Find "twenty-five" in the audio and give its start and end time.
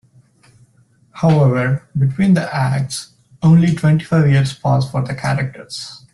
3.75-4.31